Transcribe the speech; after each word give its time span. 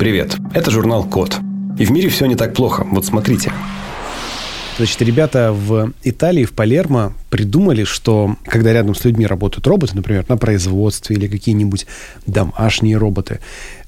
Привет, 0.00 0.38
это 0.54 0.70
журнал 0.70 1.04
Код. 1.04 1.36
И 1.78 1.84
в 1.84 1.90
мире 1.90 2.08
все 2.08 2.24
не 2.24 2.34
так 2.34 2.54
плохо. 2.54 2.86
Вот 2.90 3.04
смотрите. 3.04 3.52
Значит, 4.78 5.02
ребята 5.02 5.52
в 5.52 5.92
Италии, 6.02 6.46
в 6.46 6.54
Палермо 6.54 7.12
придумали, 7.28 7.84
что 7.84 8.34
когда 8.46 8.72
рядом 8.72 8.94
с 8.94 9.04
людьми 9.04 9.26
работают 9.26 9.66
роботы, 9.66 9.94
например, 9.94 10.24
на 10.26 10.38
производстве 10.38 11.16
или 11.16 11.28
какие-нибудь 11.28 11.86
домашние 12.26 12.96
роботы, 12.96 13.40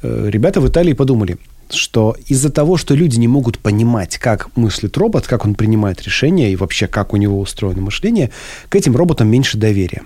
э, 0.03 0.29
ребята 0.29 0.61
в 0.61 0.69
Италии 0.69 0.93
подумали, 0.93 1.39
что 1.71 2.15
из-за 2.27 2.51
того, 2.51 2.77
что 2.77 2.95
люди 2.95 3.19
не 3.19 3.27
могут 3.27 3.59
понимать, 3.59 4.19
как 4.19 4.55
мыслит 4.55 4.95
робот, 4.99 5.27
как 5.27 5.47
он 5.47 5.55
принимает 5.55 6.03
решения 6.03 6.53
и 6.53 6.57
вообще 6.57 6.89
как 6.89 7.15
у 7.15 7.17
него 7.17 7.41
устроено 7.41 7.81
мышление, 7.81 8.31
к 8.69 8.77
этим 8.77 8.95
роботам 8.97 9.29
меньше 9.29 9.57
доверия. 9.57 10.03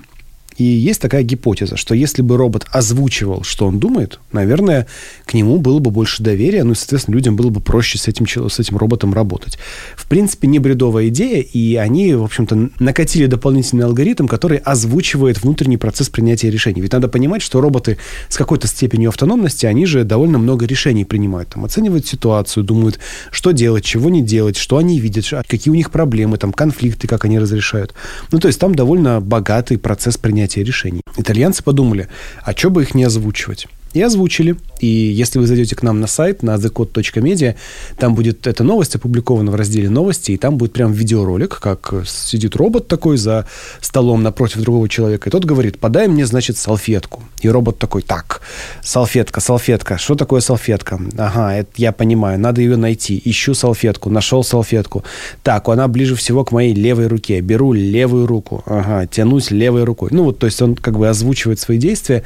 И 0.57 0.65
есть 0.65 1.01
такая 1.01 1.23
гипотеза, 1.23 1.77
что 1.77 1.95
если 1.95 2.23
бы 2.23 2.37
робот 2.37 2.67
озвучивал, 2.71 3.43
что 3.43 3.67
он 3.67 3.79
думает, 3.79 4.21
наверное, 4.33 4.87
к 5.27 5.35
нему 5.35 5.59
было 5.59 5.79
бы 5.79 5.91
больше 5.91 6.23
доверия, 6.23 6.65
ну 6.65 6.73
и, 6.73 6.75
соответственно, 6.75 7.15
людям 7.15 7.37
было 7.37 7.51
бы 7.51 7.61
проще 7.61 7.99
с 7.99 8.09
этим, 8.09 8.27
с 8.27 8.59
этим 8.59 8.77
роботом 8.77 9.13
работать. 9.13 9.59
В 9.97 10.07
принципе, 10.07 10.49
не 10.49 10.59
бредовая 10.59 11.09
идея, 11.09 11.43
и 11.43 11.77
они, 11.77 12.15
в 12.15 12.25
общем-то, 12.25 12.71
накатили 12.79 13.27
дополнительный 13.27 13.85
алгоритм, 13.85 14.27
который 14.27 14.59
озвучивает 14.59 15.43
внутренний 15.43 15.77
процесс 15.77 16.09
принятия 16.09 16.51
решений. 16.51 16.81
Ведь 16.81 16.93
надо 16.93 17.09
понимать, 17.09 17.43
что 17.43 17.61
роботы 17.61 17.99
с 18.29 18.37
какой-то 18.37 18.67
степенью 18.67 19.11
автономности, 19.11 19.67
они 19.67 19.85
же 19.85 20.05
довольно 20.05 20.39
много 20.39 20.67
решений 20.67 21.05
принимают. 21.05 21.51
Там, 21.51 21.65
оценивают 21.65 22.07
ситуацию, 22.07 22.65
думают, 22.65 22.99
что 23.31 23.51
делать, 23.51 23.85
чего 23.85 24.09
не 24.09 24.23
делать, 24.23 24.57
что 24.57 24.79
они 24.79 24.99
видят, 25.01 25.27
какие 25.49 25.71
у 25.71 25.75
них 25.75 25.91
проблемы, 25.91 26.39
там, 26.39 26.53
конфликты, 26.53 27.07
как 27.07 27.25
они 27.25 27.39
разрешают. 27.39 27.93
Ну, 28.31 28.39
то 28.39 28.49
есть 28.49 28.59
там 28.59 28.75
довольно 28.75 29.21
богатый 29.21 29.77
процесс 29.77 30.17
принятия 30.17 30.46
принятия 30.47 30.63
решений. 30.63 31.03
Итальянцы 31.17 31.63
подумали, 31.63 32.09
а 32.43 32.53
что 32.53 32.71
бы 32.71 32.83
их 32.83 32.95
не 32.95 33.05
озвучивать? 33.05 33.67
И 33.97 34.03
озвучили. 34.03 34.57
И 34.79 34.87
если 34.87 35.39
вы 35.39 35.47
зайдете 35.47 35.75
к 35.75 35.83
нам 35.83 36.01
на 36.01 36.07
сайт, 36.07 36.43
на 36.43 36.57
thecode.media, 36.57 37.55
там 37.97 38.15
будет 38.15 38.47
эта 38.47 38.63
новость 38.63 38.95
опубликована 38.95 39.51
в 39.51 39.55
разделе 39.55 39.89
новости, 39.89 40.33
и 40.33 40.37
там 40.37 40.59
будет 40.59 40.75
прям 40.75 40.93
видеоролик, 40.93 41.59
как 41.61 41.95
сидит 42.07 42.57
робот 42.57 42.89
такой 42.89 43.17
за 43.17 43.47
столом 43.81 44.23
напротив 44.23 44.61
другого 44.61 44.87
человека, 44.91 45.31
и 45.31 45.33
тот 45.33 45.47
говорит, 45.47 45.79
подай 45.79 46.09
мне, 46.09 46.27
значит, 46.27 46.59
салфетку. 46.59 47.23
И 47.41 47.49
робот 47.49 47.79
такой, 47.79 48.03
так, 48.03 48.43
салфетка, 48.83 49.41
салфетка, 49.41 49.97
что 49.97 50.15
такое 50.15 50.43
салфетка? 50.43 51.01
Ага, 51.17 51.55
это 51.55 51.71
я 51.77 51.93
понимаю, 51.93 52.39
надо 52.39 52.61
ее 52.61 52.77
найти. 52.77 53.19
Ищу 53.25 53.55
салфетку, 53.55 54.11
нашел 54.11 54.45
салфетку. 54.45 55.05
Так, 55.43 55.71
она 55.71 55.89
ближе 55.89 56.17
всего 56.17 56.45
к 56.45 56.53
моей 56.53 56.75
левой 56.75 57.07
руке. 57.07 57.41
Беру 57.41 57.73
левую 57.73 58.27
руку, 58.27 58.63
ага, 58.67 59.07
тянусь 59.07 59.51
левой 59.51 59.85
рукой. 59.85 60.11
Ну 60.13 60.25
вот, 60.25 60.39
то 60.39 60.45
есть 60.45 60.61
он 60.61 60.75
как 60.75 60.99
бы 60.99 61.09
озвучивает 61.09 61.61
свои 61.61 61.79
действия, 61.79 62.25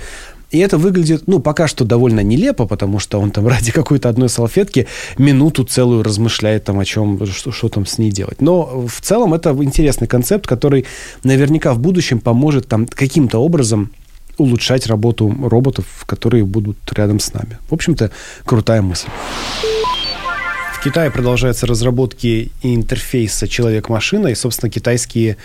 и 0.51 0.59
это 0.59 0.79
выглядит, 0.79 1.25
ну, 1.27 1.39
пока 1.39 1.69
что 1.69 1.85
довольно 1.85 2.21
нелепо, 2.21 2.67
потому 2.67 2.99
что 2.99 3.21
он 3.21 3.31
там 3.31 3.47
ради 3.49 3.73
какой-то 3.73 4.09
одной 4.09 4.29
салфетки 4.29 4.87
минуту 5.19 5.65
целую 5.65 6.03
размышляет 6.03 6.65
там 6.65 6.79
о 6.79 6.85
чем, 6.85 7.25
что, 7.27 7.53
что 7.53 7.69
там 7.69 7.87
с 7.87 7.99
ней 7.99 8.11
делать. 8.11 8.41
Но 8.41 8.87
в 8.87 9.01
целом 9.01 9.35
это 9.35 9.51
интересный 9.51 10.09
концепт, 10.09 10.47
который 10.47 10.87
наверняка 11.25 11.73
в 11.73 11.79
будущем 11.79 12.21
поможет 12.21 12.69
там 12.69 12.87
каким-то 12.87 13.39
образом 13.39 13.93
улучшать 14.39 14.87
работу 14.87 15.35
роботов, 15.49 15.85
которые 16.07 16.45
будут 16.45 16.79
рядом 16.93 17.21
с 17.21 17.33
нами. 17.35 17.59
В 17.69 17.75
общем-то, 17.75 18.11
крутая 18.45 18.83
мысль. 18.83 19.09
В 20.75 20.83
Китае 20.83 21.11
продолжаются 21.11 21.67
разработки 21.67 22.51
интерфейса 22.63 23.47
человек-машина, 23.47 24.29
и, 24.29 24.35
собственно, 24.35 24.71
китайские 24.71 25.37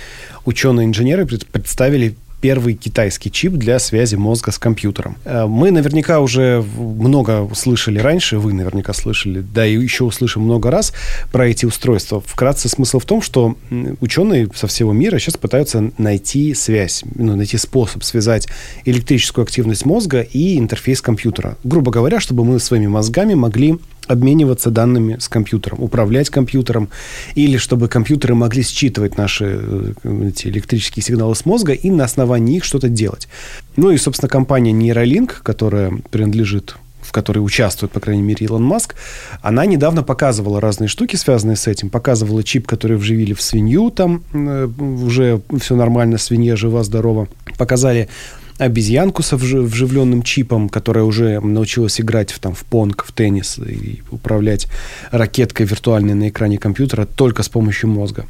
ученые-инженеры 0.46 1.28
представили 1.28 2.16
первый 2.42 2.76
китайский 2.76 3.32
чип 3.32 3.54
для 3.54 3.80
связи 3.80 4.16
мозга 4.16 4.52
с 4.52 4.60
компьютером. 4.60 5.18
Э, 5.26 5.46
мы 5.46 5.72
наверняка 5.72 6.20
уже 6.20 6.64
много 6.78 7.50
слышали 7.56 8.00
раньше, 8.00 8.38
вы 8.38 8.54
наверняка 8.54 8.94
слышали, 8.94 9.42
да 9.42 9.66
и 9.66 9.76
еще 9.76 10.04
услышим 10.04 10.44
много 10.44 10.72
раз 10.72 10.94
про 11.32 11.48
эти 11.48 11.66
устройства. 11.66 12.22
Вкратце 12.26 12.70
смысл 12.70 13.00
в 13.00 13.06
том, 13.06 13.22
что 13.22 13.58
ученые 14.00 14.50
со 14.56 14.68
всего 14.68 14.94
мира 14.94 15.18
сейчас 15.20 15.38
пытаются 15.38 15.92
найти 15.98 16.54
связь, 16.54 17.04
ну, 17.16 17.36
найти 17.36 17.58
способ 17.58 18.04
связать 18.04 18.48
электрическую 18.86 19.44
активность 19.44 19.86
мозга 19.86 20.22
и 20.22 20.58
интерфейс 20.58 21.02
компьютера. 21.02 21.58
Грубо 21.64 21.92
говоря, 21.92 22.20
чтобы 22.20 22.46
мы 22.46 22.60
своими 22.60 22.88
мозгами 22.88 23.34
могли 23.34 23.80
обмениваться 24.08 24.72
данными 24.72 25.18
с 25.20 25.28
компьютером, 25.28 25.82
управлять 25.84 26.30
компьютером, 26.30 26.90
или 27.36 27.58
чтобы 27.58 27.88
компьютеры 27.88 28.36
могли 28.36 28.64
считывать 28.64 29.18
наши 29.18 29.60
э, 29.62 30.30
эти 30.30 30.48
электрические 30.48 31.04
сигналы 31.04 31.36
с 31.36 31.46
мозга 31.46 31.74
и 31.74 31.90
на 31.90 32.04
основании 32.06 32.58
их 32.58 32.64
что-то 32.64 32.90
делать. 32.90 33.28
Ну 33.76 33.92
и, 33.92 33.98
собственно, 33.98 34.30
компания 34.30 34.72
Neuralink, 34.72 35.32
которая 35.44 35.92
принадлежит 36.12 36.76
в 37.06 37.12
которой 37.12 37.40
участвует, 37.40 37.92
по 37.92 38.00
крайней 38.00 38.24
мере, 38.24 38.46
Илон 38.46 38.64
Маск, 38.64 38.96
она 39.42 39.66
недавно 39.66 40.04
показывала 40.04 40.60
разные 40.60 40.88
штуки, 40.88 41.16
связанные 41.16 41.56
с 41.56 41.68
этим. 41.68 41.90
Показывала 41.90 42.44
чип, 42.44 42.68
который 42.68 42.98
вживили 42.98 43.34
в 43.34 43.42
свинью, 43.42 43.92
там 43.92 44.24
э, 44.34 44.68
уже 44.68 45.42
все 45.60 45.76
нормально, 45.76 46.18
свинья 46.18 46.56
жива-здорова. 46.56 47.28
Показали 47.58 48.10
обезьянку 48.58 49.22
с 49.22 49.36
вживленным 49.36 50.24
чипом, 50.24 50.70
которая 50.70 51.04
уже 51.04 51.40
научилась 51.42 52.00
играть 52.00 52.32
в, 52.32 52.40
там, 52.40 52.54
в 52.54 52.64
понг, 52.64 53.04
в 53.06 53.12
теннис 53.12 53.60
и 53.60 54.02
управлять 54.12 54.68
ракеткой 55.12 55.66
виртуальной 55.66 56.14
на 56.14 56.30
экране 56.30 56.58
компьютера 56.58 57.06
только 57.06 57.44
с 57.44 57.50
помощью 57.50 57.90
мозга. 57.90 58.26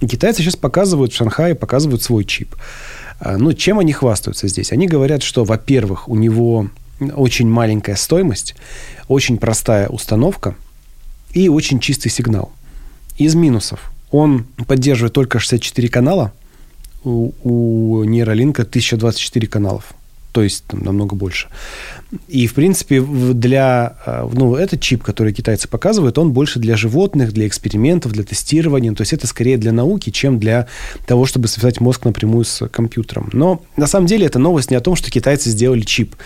И 0.00 0.06
китайцы 0.06 0.42
сейчас 0.42 0.56
показывают 0.56 1.12
в 1.12 1.16
Шанхае, 1.16 1.54
показывают 1.54 2.02
свой 2.02 2.24
чип. 2.24 2.54
А, 3.18 3.36
ну, 3.36 3.52
чем 3.52 3.78
они 3.78 3.92
хвастаются 3.92 4.48
здесь? 4.48 4.70
Они 4.72 4.86
говорят, 4.86 5.22
что, 5.22 5.44
во-первых, 5.44 6.08
у 6.08 6.14
него 6.14 6.68
очень 7.14 7.48
маленькая 7.48 7.96
стоимость, 7.96 8.54
очень 9.08 9.38
простая 9.38 9.88
установка 9.88 10.54
и 11.32 11.48
очень 11.48 11.80
чистый 11.80 12.10
сигнал. 12.10 12.52
Из 13.18 13.34
минусов. 13.34 13.92
Он 14.10 14.46
поддерживает 14.68 15.12
только 15.14 15.40
64 15.40 15.88
канала– 15.88 16.32
у, 17.04 17.32
у 17.42 18.04
нейролинка 18.04 18.62
1024 18.62 19.46
каналов. 19.46 19.94
То 20.34 20.42
есть 20.42 20.64
там, 20.66 20.80
намного 20.80 21.14
больше. 21.14 21.46
И, 22.26 22.48
в 22.48 22.54
принципе, 22.54 23.00
для... 23.00 23.96
А, 24.04 24.28
ну, 24.32 24.56
этот 24.56 24.80
чип, 24.80 25.04
который 25.04 25.32
китайцы 25.32 25.68
показывают, 25.68 26.18
он 26.18 26.32
больше 26.32 26.58
для 26.58 26.76
животных, 26.76 27.32
для 27.32 27.46
экспериментов, 27.46 28.10
для 28.10 28.24
тестирования. 28.24 28.92
То 28.94 29.02
есть 29.02 29.12
это 29.12 29.28
скорее 29.28 29.58
для 29.58 29.70
науки, 29.70 30.10
чем 30.10 30.40
для 30.40 30.66
того, 31.06 31.24
чтобы 31.24 31.46
связать 31.46 31.80
мозг 31.80 32.04
напрямую 32.04 32.44
с 32.44 32.66
компьютером. 32.66 33.30
Но 33.32 33.62
на 33.76 33.86
самом 33.86 34.08
деле 34.08 34.26
это 34.26 34.40
новость 34.40 34.72
не 34.72 34.76
о 34.76 34.80
том, 34.80 34.96
что 34.96 35.08
китайцы 35.08 35.50
сделали 35.50 35.82
чип. 35.82 36.16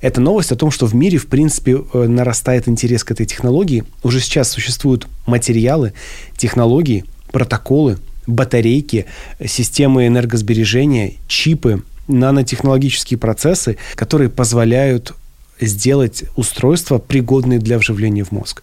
Это 0.00 0.20
новость 0.20 0.52
о 0.52 0.56
том, 0.56 0.70
что 0.70 0.86
в 0.86 0.94
мире, 0.94 1.18
в 1.18 1.26
принципе, 1.26 1.82
э, 1.92 2.06
нарастает 2.06 2.68
интерес 2.68 3.02
к 3.02 3.10
этой 3.10 3.26
технологии. 3.26 3.82
Уже 4.04 4.20
сейчас 4.20 4.48
существуют 4.48 5.08
материалы, 5.26 5.92
технологии, 6.36 7.04
протоколы, 7.32 7.98
батарейки, 8.26 9.06
системы 9.44 10.06
энергосбережения, 10.06 11.14
чипы, 11.28 11.82
нанотехнологические 12.08 13.18
процессы, 13.18 13.76
которые 13.94 14.30
позволяют 14.30 15.14
сделать 15.60 16.24
устройства, 16.36 16.98
пригодные 16.98 17.58
для 17.58 17.78
вживления 17.78 18.24
в 18.24 18.32
мозг. 18.32 18.62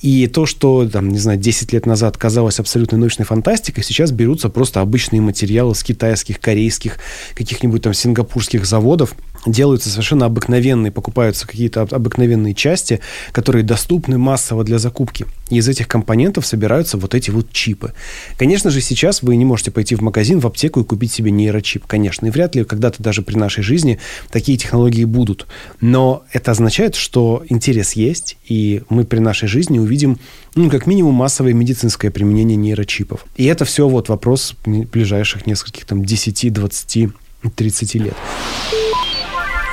И 0.00 0.28
то, 0.28 0.46
что, 0.46 0.88
там, 0.88 1.08
не 1.08 1.18
знаю, 1.18 1.38
10 1.40 1.72
лет 1.72 1.84
назад 1.84 2.16
казалось 2.16 2.60
абсолютной 2.60 3.00
научной 3.00 3.24
фантастикой, 3.24 3.82
сейчас 3.82 4.12
берутся 4.12 4.48
просто 4.48 4.80
обычные 4.80 5.20
материалы 5.20 5.74
с 5.74 5.82
китайских, 5.82 6.38
корейских, 6.38 6.98
каких-нибудь 7.34 7.82
там 7.82 7.94
сингапурских 7.94 8.64
заводов, 8.64 9.14
делаются 9.46 9.88
совершенно 9.90 10.26
обыкновенные, 10.26 10.92
покупаются 10.92 11.46
какие-то 11.46 11.82
обыкновенные 11.82 12.54
части, 12.54 13.00
которые 13.32 13.64
доступны 13.64 14.18
массово 14.18 14.64
для 14.64 14.78
закупки. 14.78 15.26
И 15.50 15.56
из 15.56 15.68
этих 15.68 15.88
компонентов 15.88 16.46
собираются 16.46 16.98
вот 16.98 17.14
эти 17.14 17.30
вот 17.30 17.52
чипы. 17.52 17.92
Конечно 18.36 18.70
же, 18.70 18.80
сейчас 18.80 19.22
вы 19.22 19.36
не 19.36 19.44
можете 19.44 19.70
пойти 19.70 19.94
в 19.94 20.00
магазин, 20.00 20.40
в 20.40 20.46
аптеку 20.46 20.80
и 20.80 20.84
купить 20.84 21.12
себе 21.12 21.30
нейрочип, 21.30 21.86
конечно. 21.86 22.26
И 22.26 22.30
вряд 22.30 22.54
ли 22.54 22.64
когда-то 22.64 23.02
даже 23.02 23.22
при 23.22 23.36
нашей 23.36 23.62
жизни 23.62 23.98
такие 24.30 24.58
технологии 24.58 25.04
будут. 25.04 25.46
Но 25.80 26.24
это 26.32 26.50
означает, 26.50 26.94
что 26.94 27.44
интерес 27.48 27.92
есть, 27.92 28.36
и 28.46 28.82
мы 28.88 29.04
при 29.04 29.18
нашей 29.18 29.48
жизни 29.48 29.78
увидим, 29.78 30.18
ну, 30.54 30.70
как 30.70 30.86
минимум, 30.86 31.14
массовое 31.14 31.52
медицинское 31.54 32.10
применение 32.10 32.56
нейрочипов. 32.56 33.24
И 33.36 33.44
это 33.44 33.64
все 33.64 33.88
вот 33.88 34.08
вопрос 34.08 34.54
ближайших 34.64 35.46
нескольких 35.46 35.84
там 35.84 36.04
10, 36.04 36.52
20, 36.52 37.08
30 37.54 37.94
лет. 37.94 38.14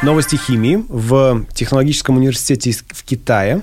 Новости 0.04 0.36
химии 0.36 0.84
в 0.88 1.46
технологическом 1.54 2.18
университете 2.18 2.72
в 2.72 3.04
Китае 3.04 3.62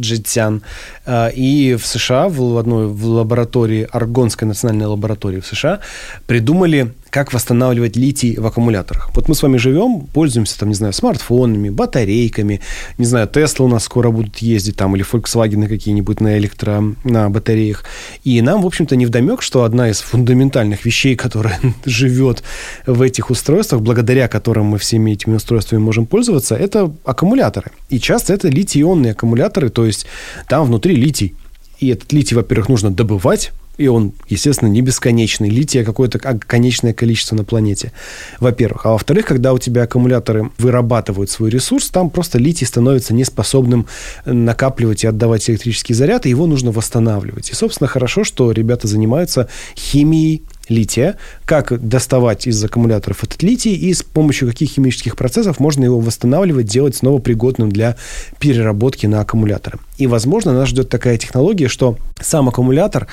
Джетсян. 0.00 0.62
Э, 1.06 1.30
и 1.32 1.74
в 1.74 1.86
США, 1.86 2.28
в 2.28 2.58
одной 2.58 2.86
в 2.86 3.04
лаборатории, 3.06 3.88
Аргонской 3.90 4.46
национальной 4.46 4.86
лаборатории 4.86 5.40
в 5.40 5.46
США, 5.46 5.80
придумали 6.26 6.94
как 7.12 7.34
восстанавливать 7.34 7.94
литий 7.94 8.38
в 8.38 8.46
аккумуляторах. 8.46 9.10
Вот 9.14 9.28
мы 9.28 9.34
с 9.34 9.42
вами 9.42 9.58
живем, 9.58 10.06
пользуемся, 10.14 10.58
там, 10.58 10.70
не 10.70 10.74
знаю, 10.74 10.94
смартфонами, 10.94 11.68
батарейками, 11.68 12.62
не 12.96 13.04
знаю, 13.04 13.28
Тесла 13.28 13.66
у 13.66 13.68
нас 13.68 13.84
скоро 13.84 14.10
будут 14.10 14.38
ездить 14.38 14.76
там, 14.76 14.96
или 14.96 15.04
Volkswagen 15.04 15.68
какие-нибудь 15.68 16.20
на 16.20 16.38
электро, 16.38 16.82
на 17.04 17.28
батареях. 17.28 17.84
И 18.24 18.40
нам, 18.40 18.62
в 18.62 18.66
общем-то, 18.66 18.96
не 18.96 19.04
вдомек, 19.04 19.42
что 19.42 19.64
одна 19.64 19.90
из 19.90 20.00
фундаментальных 20.00 20.86
вещей, 20.86 21.14
которая 21.14 21.60
живет 21.84 22.42
в 22.86 23.02
этих 23.02 23.28
устройствах, 23.28 23.82
благодаря 23.82 24.26
которым 24.26 24.64
мы 24.64 24.78
всеми 24.78 25.10
этими 25.10 25.34
устройствами 25.34 25.80
можем 25.80 26.06
пользоваться, 26.06 26.56
это 26.56 26.90
аккумуляторы. 27.04 27.72
И 27.90 28.00
часто 28.00 28.32
это 28.32 28.48
литий-ионные 28.48 29.12
аккумуляторы, 29.12 29.68
то 29.68 29.84
есть 29.84 30.06
там 30.48 30.64
внутри 30.64 30.96
литий. 30.96 31.34
И 31.78 31.88
этот 31.88 32.10
литий, 32.14 32.36
во-первых, 32.36 32.70
нужно 32.70 32.90
добывать, 32.90 33.52
и 33.78 33.88
он, 33.88 34.12
естественно, 34.28 34.68
не 34.68 34.82
бесконечный. 34.82 35.48
Лития 35.48 35.84
какое-то 35.84 36.18
конечное 36.18 36.92
количество 36.92 37.36
на 37.36 37.44
планете, 37.44 37.92
во-первых. 38.38 38.86
А 38.86 38.92
во-вторых, 38.92 39.26
когда 39.26 39.52
у 39.52 39.58
тебя 39.58 39.84
аккумуляторы 39.84 40.50
вырабатывают 40.58 41.30
свой 41.30 41.50
ресурс, 41.50 41.88
там 41.88 42.10
просто 42.10 42.38
литий 42.38 42.66
становится 42.66 43.14
неспособным 43.14 43.86
накапливать 44.24 45.04
и 45.04 45.06
отдавать 45.06 45.48
электрический 45.48 45.94
заряд, 45.94 46.26
и 46.26 46.30
его 46.30 46.46
нужно 46.46 46.70
восстанавливать. 46.70 47.50
И, 47.50 47.54
собственно, 47.54 47.88
хорошо, 47.88 48.24
что 48.24 48.52
ребята 48.52 48.88
занимаются 48.88 49.48
химией 49.74 50.42
лития, 50.68 51.16
как 51.44 51.86
доставать 51.86 52.46
из 52.46 52.62
аккумуляторов 52.62 53.24
этот 53.24 53.42
литий 53.42 53.74
и 53.74 53.92
с 53.92 54.02
помощью 54.02 54.48
каких 54.48 54.70
химических 54.70 55.16
процессов 55.16 55.60
можно 55.60 55.84
его 55.84 55.98
восстанавливать, 55.98 56.66
делать 56.66 56.96
снова 56.96 57.20
пригодным 57.20 57.70
для 57.70 57.96
переработки 58.38 59.06
на 59.06 59.20
аккумуляторы. 59.20 59.78
И, 59.98 60.06
возможно, 60.06 60.52
нас 60.52 60.68
ждет 60.68 60.88
такая 60.88 61.18
технология, 61.18 61.68
что 61.68 61.98
сам 62.20 62.48
аккумулятор 62.48 63.08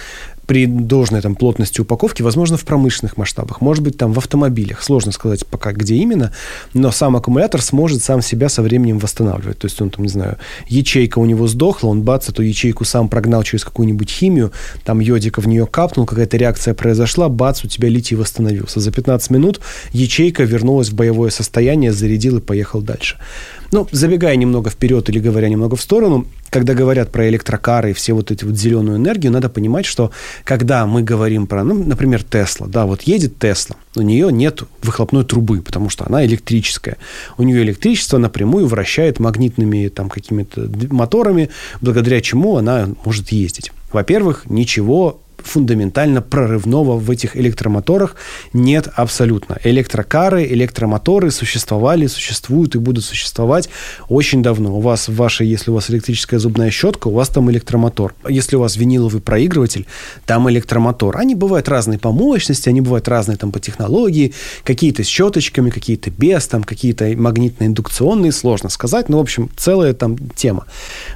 при 0.50 0.66
должной 0.66 1.22
там 1.22 1.36
плотности 1.36 1.80
упаковки, 1.80 2.24
возможно, 2.24 2.58
в 2.58 2.66
промышленных 2.66 3.18
масштабах, 3.18 3.62
может 3.62 3.84
быть, 3.84 4.00
там 4.00 4.14
в 4.14 4.18
автомобилях. 4.18 4.82
Сложно 4.82 5.12
сказать 5.12 5.46
пока, 5.46 5.74
где 5.74 5.94
именно, 5.94 6.34
но 6.74 6.90
сам 6.90 7.16
аккумулятор 7.16 7.62
сможет 7.62 8.02
сам 8.02 8.24
себя 8.24 8.50
со 8.50 8.64
временем 8.64 8.98
восстанавливать. 8.98 9.60
То 9.60 9.66
есть 9.68 9.80
он 9.80 9.92
там, 9.92 10.06
не 10.06 10.10
знаю, 10.10 10.40
ячейка 10.68 11.20
у 11.20 11.26
него 11.26 11.46
сдохла, 11.46 11.90
он 11.90 12.02
бац, 12.02 12.30
эту 12.30 12.42
ячейку 12.42 12.84
сам 12.84 13.10
прогнал 13.10 13.44
через 13.44 13.64
какую-нибудь 13.64 14.10
химию, 14.10 14.52
там 14.84 15.02
йодика 15.02 15.40
в 15.40 15.48
нее 15.48 15.68
капнул, 15.68 16.08
какая-то 16.08 16.38
реакция 16.38 16.74
произошла, 16.74 17.30
бац, 17.30 17.64
у 17.64 17.68
тебя 17.68 17.88
литий 17.88 18.18
восстановился. 18.18 18.80
За 18.80 18.92
15 18.92 19.30
минут 19.30 19.60
ячейка 19.92 20.46
вернулась 20.46 20.90
в 20.90 20.96
боевое 20.96 21.30
состояние, 21.30 21.94
зарядил 21.94 22.38
и 22.38 22.42
поехал 22.42 22.82
дальше. 22.82 23.18
Ну, 23.72 23.88
забегая 23.92 24.36
немного 24.36 24.72
вперед 24.72 25.10
или 25.10 25.20
говоря 25.20 25.48
немного 25.48 25.76
в 25.76 25.82
сторону, 25.82 26.26
когда 26.50 26.74
говорят 26.74 27.12
про 27.12 27.30
электрокары 27.30 27.92
и 27.92 27.94
все 27.94 28.14
вот 28.14 28.32
эти 28.32 28.44
вот 28.44 28.56
зеленую 28.56 28.98
энергию, 28.98 29.32
надо 29.32 29.50
понимать, 29.50 29.86
что 29.86 30.12
когда 30.44 30.86
мы 30.86 31.04
говорим 31.04 31.48
про, 31.48 31.64
ну, 31.64 31.84
например, 31.84 32.24
Тесла, 32.24 32.68
да, 32.68 32.86
вот 32.86 33.04
едет 33.04 33.40
Тесла, 33.40 33.76
у 33.96 34.02
нее 34.02 34.32
нет 34.32 34.64
выхлопной 34.82 35.24
трубы, 35.24 35.62
потому 35.62 35.90
что 35.90 36.06
она 36.06 36.26
электрическая. 36.26 36.98
У 37.38 37.44
нее 37.44 37.64
электричество 37.64 38.18
напрямую 38.18 38.68
вращает 38.68 39.20
магнитными 39.20 39.88
там 39.88 40.10
какими-то 40.10 40.70
моторами, 40.90 41.50
благодаря 41.82 42.22
чему 42.22 42.58
она 42.58 42.90
может 43.06 43.30
ездить. 43.32 43.72
Во-первых, 43.92 44.44
ничего 44.50 45.22
фундаментально 45.44 46.22
прорывного 46.22 46.98
в 46.98 47.10
этих 47.10 47.36
электромоторах 47.38 48.16
нет 48.54 48.88
абсолютно. 48.94 49.58
Электрокары, 49.64 50.46
электромоторы 50.46 51.32
существовали, 51.32 52.08
существуют 52.08 52.76
и 52.76 52.80
будут 52.80 53.06
существовать 53.06 53.70
очень 54.08 54.44
давно. 54.44 54.78
У 54.78 54.82
вас 54.82 55.08
в 55.08 55.30
если 55.40 55.72
у 55.72 55.76
вас 55.76 55.90
электрическая 55.90 56.40
зубная 56.40 56.72
щетка, 56.72 57.08
у 57.08 57.14
вас 57.14 57.30
там 57.30 57.52
электромотор. 57.52 58.16
Если 58.28 58.56
у 58.56 58.60
вас 58.60 58.78
виниловый 58.78 59.22
проигрыватель, 59.22 59.86
там 60.26 60.50
электромотор. 60.50 61.18
Они 61.18 61.36
бывают 61.36 61.70
разные 61.70 62.00
по 62.00 62.12
мощности, 62.12 62.70
они 62.70 62.82
бывают 62.82 63.08
разные 63.08 63.38
там 63.38 63.52
по 63.52 63.60
технологии, 63.60 64.34
какие-то 64.64 65.04
с 65.04 65.08
щеточками, 65.08 65.70
какие-то 65.70 66.10
без, 66.10 66.48
там 66.48 66.64
какие-то 66.64 67.06
магнитно-индукционные, 67.06 68.32
сложно 68.32 68.70
сказать, 68.70 69.10
но, 69.10 69.18
в 69.18 69.22
общем, 69.22 69.50
целая 69.58 69.94
там 69.94 70.18
тема. 70.36 70.66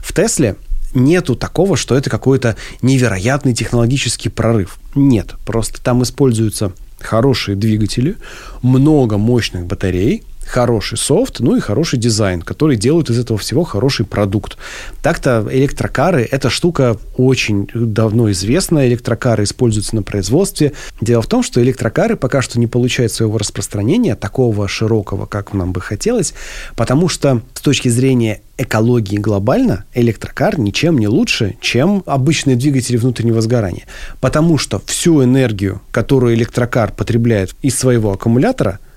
В 0.02 0.14
Тесле 0.14 0.56
нету 0.94 1.36
такого, 1.36 1.78
что 1.78 1.96
это 1.96 2.10
какой-то 2.10 2.56
невероятный 2.82 3.54
технологический 3.54 4.30
прорыв. 4.30 4.78
Нет, 4.96 5.36
просто 5.46 5.82
там 5.82 6.04
используются 6.04 6.72
хорошие 7.00 7.56
двигатели, 7.56 8.16
много 8.62 9.18
мощных 9.18 9.66
батарей, 9.66 10.24
хороший 10.46 10.98
софт, 10.98 11.40
ну 11.40 11.56
и 11.56 11.60
хороший 11.60 12.00
дизайн, 12.00 12.42
который 12.42 12.76
делают 12.76 13.10
из 13.10 13.20
этого 13.20 13.40
всего 13.40 13.64
хороший 13.64 14.06
продукт. 14.06 14.58
Так-то 15.02 15.46
электрокары– 15.52 16.28
эта 16.32 16.50
штука 16.50 16.98
очень 17.18 17.68
давно 17.74 18.32
известна. 18.32 18.88
Электрокары 18.88 19.44
используются 19.44 19.96
на 19.96 20.04
производстве. 20.04 20.74
Дело 21.02 21.22
в 21.22 21.28
том, 21.28 21.44
что 21.44 21.62
электрокары 21.62 22.16
пока 22.16 22.42
что 22.42 22.60
не 22.60 22.68
получают 22.68 23.12
своего 23.12 23.38
распространения, 23.38 24.16
такого 24.16 24.68
широкого, 24.68 25.26
как 25.26 25.54
нам 25.54 25.72
бы 25.74 25.82
хотелось, 25.82 26.34
потому 26.76 27.10
что 27.10 27.42
с 27.54 27.62
точки 27.62 27.90
зрения 27.90 28.42
экологии 28.58 29.18
глобально 29.18 29.86
электрокар 29.94 30.60
ничем 30.60 31.00
не 31.00 31.08
лучше, 31.08 31.56
чем 31.60 32.04
обычные 32.06 32.56
двигатели 32.56 32.98
внутреннего 32.98 33.42
сгорания. 33.42 33.86
Потому 34.22 34.58
что 34.58 34.82
всю 34.86 35.24
энергию, 35.24 35.82
которую 35.92 36.36
электрокар 36.36 36.92
потребляет 36.92 37.56
из 37.62 37.78
своего 37.78 38.12
аккумулятора– 38.12 38.80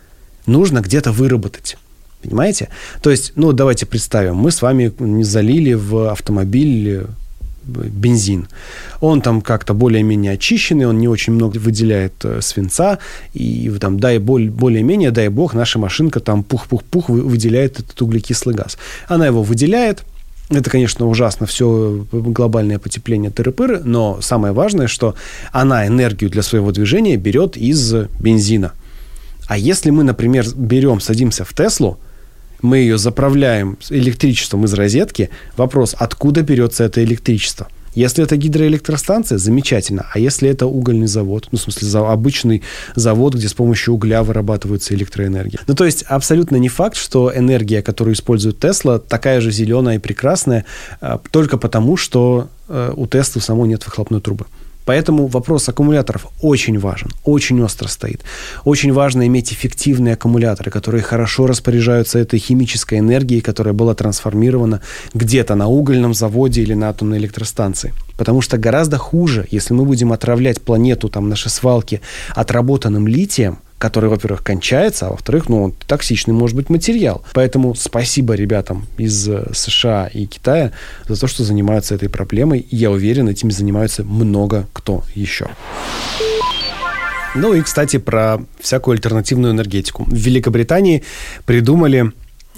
нужно 0.46 0.81
где-то 0.81 1.12
выработать. 1.12 1.76
Понимаете? 2.22 2.69
То 3.02 3.10
есть, 3.10 3.32
ну, 3.37 3.52
давайте 3.52 3.87
представим, 3.87 4.37
мы 4.37 4.50
с 4.50 4.62
вами 4.62 4.93
залили 5.22 5.75
в 5.75 6.10
автомобиль 6.10 6.88
э, 6.88 7.06
бензин. 7.66 8.48
Он 9.00 9.20
там 9.20 9.40
как-то 9.40 9.75
более-менее 9.75 10.32
очищенный, 10.32 10.87
он 10.87 10.98
не 10.98 11.08
очень 11.08 11.34
много 11.34 11.58
выделяет 11.58 12.14
э, 12.25 12.40
свинца, 12.40 12.98
и 13.34 13.70
там, 13.81 14.00
дай 14.00 14.19
более-менее, 14.19 15.10
дай 15.10 15.28
бог, 15.28 15.54
наша 15.54 15.78
машинка 15.78 16.20
там 16.20 16.43
пух-пух-пух 16.43 17.08
выделяет 17.08 17.81
этот 17.81 18.00
углекислый 18.02 18.54
газ. 18.54 18.78
Она 19.08 19.26
его 19.26 19.43
выделяет, 19.43 20.02
это, 20.48 20.70
конечно, 20.70 21.06
ужасно, 21.06 21.46
все 21.46 22.06
глобальное 22.10 22.78
потепление 22.78 23.31
тыры-пыры, 23.31 23.82
но 23.84 24.20
самое 24.20 24.54
важное, 24.54 24.87
что 24.87 25.14
она 25.52 25.87
энергию 25.87 26.31
для 26.31 26.43
своего 26.43 26.72
движения 26.72 27.16
берет 27.16 27.56
из 27.56 27.93
бензина– 28.19 28.72
а 29.46 29.58
если 29.58 29.90
мы, 29.90 30.04
например, 30.04 30.46
берем, 30.54 31.00
садимся 31.00 31.44
в 31.44 31.52
Теслу, 31.54 31.98
мы 32.62 32.78
ее 32.78 32.98
заправляем 32.98 33.78
электричеством 33.90 34.64
из 34.64 34.75
розетки, 34.75 35.31
вопрос, 35.56 35.94
откуда 35.98 36.43
берется 36.43 36.84
это 36.84 37.04
электричество? 37.04 37.69
Если 37.96 38.22
это 38.22 38.37
гидроэлектростанция, 38.37 39.38
замечательно. 39.38 40.06
А 40.12 40.19
если 40.19 40.50
это 40.50 40.66
угольный 40.66 41.06
завод, 41.06 41.48
ну, 41.50 41.56
в 41.56 41.62
смысле, 41.62 41.88
за 41.88 42.12
обычный 42.12 42.62
завод, 42.94 43.34
где 43.34 43.48
с 43.48 43.54
помощью 43.54 43.94
угля 43.94 44.22
вырабатывается 44.22 44.93
электроэнергия. 44.93 45.60
Ну, 45.66 45.75
то 45.75 45.87
есть, 45.87 46.02
абсолютно 46.02 46.56
не 46.56 46.69
факт, 46.69 46.96
что 46.96 47.32
энергия, 47.34 47.81
которую 47.81 48.14
использует 48.14 48.60
Тесла, 48.60 48.98
такая 48.98 49.40
же 49.40 49.50
зеленая 49.50 49.96
и 49.96 49.98
прекрасная, 49.98 50.66
а, 51.00 51.19
только 51.31 51.56
потому, 51.56 51.96
что 51.96 52.48
э, 52.69 52.93
у 52.94 53.06
Теслы 53.06 53.40
самой 53.40 53.66
нет 53.66 53.87
выхлопной 53.87 54.20
трубы. 54.20 54.44
Поэтому 54.86 55.26
вопрос 55.26 55.68
аккумуляторов 55.68 56.28
очень 56.40 56.78
важен, 56.78 57.10
очень 57.24 57.60
остро 57.60 57.88
стоит. 57.88 58.22
Очень 58.64 58.92
важно 58.92 59.26
иметь 59.26 59.52
эффективные 59.52 60.14
аккумуляторы, 60.14 60.70
которые 60.70 61.02
хорошо 61.02 61.46
распоряжаются 61.46 62.18
этой 62.18 62.38
химической 62.38 63.00
энергией, 63.00 63.40
которая 63.40 63.74
была 63.74 63.94
трансформирована 63.94 64.80
где-то 65.12 65.56
на 65.56 65.66
угольном 65.66 66.14
заводе 66.14 66.62
или 66.62 66.74
на 66.74 66.88
атомной 66.88 67.18
электростанции. 67.18 67.93
Потому 68.16 68.40
что 68.40 68.58
гораздо 68.58 68.96
хуже, 68.96 69.46
если 69.50 69.74
мы 69.74 69.84
будем 69.84 70.12
отравлять 70.12 70.62
планету, 70.62 71.08
там, 71.08 71.28
наши 71.28 71.50
свалки 71.50 72.00
отработанным 72.34 73.08
литием, 73.08 73.58
который, 73.78 74.08
во-первых, 74.08 74.42
кончается, 74.42 75.06
а 75.06 75.10
во-вторых, 75.10 75.48
ну, 75.48 75.74
токсичный 75.86 76.32
может 76.32 76.56
быть 76.56 76.70
материал. 76.70 77.22
Поэтому 77.34 77.74
спасибо 77.74 78.34
ребятам 78.34 78.86
из 78.96 79.28
э, 79.28 79.50
США 79.52 80.06
и 80.06 80.26
Китая 80.26 80.72
за 81.08 81.20
то, 81.20 81.26
что 81.26 81.44
занимаются 81.44 81.94
этой 81.94 82.08
проблемой. 82.08 82.66
Я 82.70 82.90
уверен, 82.90 83.28
этим 83.28 83.50
занимаются 83.50 84.02
много 84.04 84.66
кто 84.72 85.04
еще. 85.14 85.48
Ну 87.34 87.52
и, 87.52 87.60
кстати, 87.60 87.98
про 87.98 88.38
всякую 88.60 88.94
альтернативную 88.94 89.52
энергетику. 89.52 90.04
В 90.04 90.14
Великобритании 90.14 91.04
придумали 91.44 92.12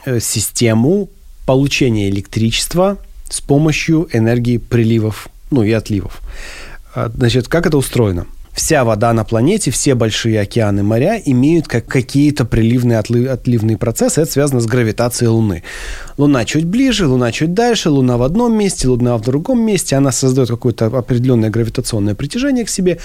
э, 0.04 0.20
систему 0.20 1.08
получения 1.46 2.10
электричества 2.10 2.98
с 3.28 3.40
помощью 3.40 4.08
энергии 4.12 4.58
приливов, 4.58 5.28
ну 5.50 5.64
и 5.64 5.72
отливов. 5.72 6.20
А, 6.94 7.10
значит, 7.14 7.48
как 7.48 7.66
это 7.66 7.76
устроено? 7.76 8.26
Вся 8.59 8.85
вода 8.85 9.12
на 9.12 9.25
планете, 9.25 9.71
все 9.71 9.95
большие 9.95 10.41
океаны, 10.41 10.83
моря 10.83 11.23
имеют 11.25 11.69
как 11.69 11.87
какие-то 11.87 12.45
приливные, 12.45 12.99
отливные 12.99 13.79
процессы. 13.79 14.21
Это 14.21 14.31
связано 14.31 14.61
с 14.61 14.67
гравитацией 14.67 15.29
Луны. 15.29 15.62
Луна 16.17 16.45
чуть 16.45 16.65
ближе, 16.65 17.07
Луна 17.07 17.31
чуть 17.31 17.55
дальше, 17.55 17.88
Луна 17.88 18.17
в 18.17 18.23
одном 18.23 18.59
месте, 18.59 18.88
Луна 18.88 19.17
в 19.17 19.23
другом 19.23 19.61
месте. 19.61 19.95
Она 19.95 20.11
создает 20.11 20.49
какое-то 20.49 20.87
определенное 20.87 21.50
гравитационное 21.50 22.17
притяжение 22.17 22.65
к 22.65 22.69
себе. 22.69 22.99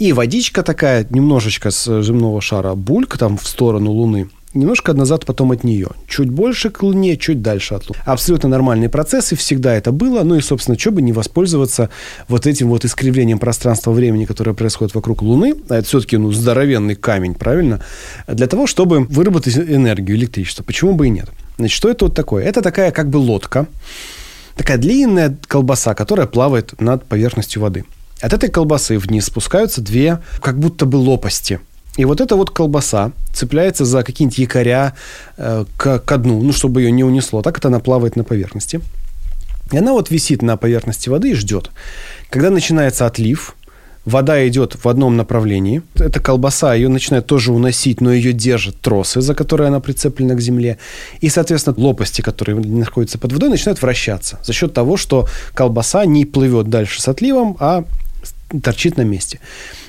И 0.00 0.12
водичка 0.12 0.64
такая, 0.64 1.06
немножечко 1.08 1.70
с 1.70 2.02
земного 2.02 2.40
шара 2.40 2.74
бульк 2.74 3.16
там 3.16 3.38
в 3.38 3.46
сторону 3.46 3.92
Луны 3.92 4.28
немножко 4.56 4.92
назад 4.92 5.24
потом 5.26 5.52
от 5.52 5.64
нее. 5.64 5.88
Чуть 6.08 6.30
больше 6.30 6.70
к 6.70 6.82
Луне, 6.82 7.16
чуть 7.16 7.42
дальше 7.42 7.74
от 7.74 7.88
Луны. 7.88 8.00
Абсолютно 8.04 8.48
нормальные 8.48 8.88
процессы, 8.88 9.36
всегда 9.36 9.74
это 9.74 9.92
было. 9.92 10.22
Ну 10.22 10.36
и, 10.36 10.40
собственно, 10.40 10.78
что 10.78 10.90
бы 10.90 11.02
не 11.02 11.12
воспользоваться 11.12 11.90
вот 12.28 12.46
этим 12.46 12.68
вот 12.68 12.84
искривлением 12.84 13.38
пространства-времени, 13.38 14.24
которое 14.24 14.54
происходит 14.54 14.94
вокруг 14.94 15.22
Луны. 15.22 15.54
А 15.68 15.76
это 15.76 15.86
все-таки 15.86 16.16
ну, 16.16 16.32
здоровенный 16.32 16.94
камень, 16.96 17.34
правильно? 17.34 17.80
Для 18.26 18.46
того, 18.46 18.66
чтобы 18.66 19.00
выработать 19.04 19.56
энергию, 19.56 20.16
электричество. 20.16 20.62
Почему 20.62 20.94
бы 20.94 21.06
и 21.06 21.10
нет? 21.10 21.28
Значит, 21.58 21.76
что 21.76 21.88
это 21.88 22.06
вот 22.06 22.14
такое? 22.14 22.44
Это 22.44 22.62
такая 22.62 22.90
как 22.90 23.08
бы 23.08 23.16
лодка, 23.16 23.66
такая 24.56 24.78
длинная 24.78 25.36
колбаса, 25.46 25.94
которая 25.94 26.26
плавает 26.26 26.80
над 26.80 27.04
поверхностью 27.06 27.62
воды. 27.62 27.84
От 28.20 28.32
этой 28.32 28.48
колбасы 28.48 28.98
вниз 28.98 29.26
спускаются 29.26 29.80
две 29.80 30.22
как 30.40 30.58
будто 30.58 30.86
бы 30.86 30.96
лопасти. 30.96 31.60
И 31.96 32.04
вот 32.04 32.20
эта 32.20 32.36
вот 32.36 32.50
колбаса 32.50 33.12
цепляется 33.32 33.84
за 33.84 34.02
какие-нибудь 34.02 34.38
якоря 34.38 34.94
э, 35.36 35.64
к, 35.76 35.98
к 35.98 36.18
дну, 36.18 36.42
ну, 36.42 36.52
чтобы 36.52 36.82
ее 36.82 36.90
не 36.90 37.04
унесло. 37.04 37.42
Так 37.42 37.58
это 37.58 37.68
она 37.68 37.80
плавает 37.80 38.16
на 38.16 38.24
поверхности. 38.24 38.80
И 39.72 39.78
она 39.78 39.92
вот 39.92 40.10
висит 40.10 40.42
на 40.42 40.56
поверхности 40.56 41.08
воды 41.08 41.30
и 41.30 41.34
ждет. 41.34 41.70
Когда 42.30 42.50
начинается 42.50 43.06
отлив, 43.06 43.56
вода 44.04 44.46
идет 44.46 44.76
в 44.82 44.88
одном 44.88 45.16
направлении. 45.16 45.82
Эта 45.96 46.20
колбаса, 46.20 46.74
ее 46.74 46.88
начинает 46.88 47.26
тоже 47.26 47.52
уносить, 47.52 48.00
но 48.00 48.12
ее 48.12 48.32
держат 48.32 48.80
тросы, 48.80 49.20
за 49.20 49.34
которые 49.34 49.68
она 49.68 49.80
прицеплена 49.80 50.34
к 50.34 50.40
земле. 50.40 50.78
И, 51.20 51.28
соответственно, 51.28 51.76
лопасти, 51.78 52.22
которые 52.22 52.56
находятся 52.56 53.18
под 53.18 53.32
водой, 53.32 53.50
начинают 53.50 53.82
вращаться 53.82 54.38
за 54.44 54.52
счет 54.52 54.72
того, 54.72 54.96
что 54.96 55.26
колбаса 55.54 56.06
не 56.06 56.24
плывет 56.24 56.68
дальше 56.68 57.02
с 57.02 57.08
отливом, 57.08 57.56
а 57.58 57.84
торчит 58.62 58.96
на 58.96 59.02
месте. 59.02 59.40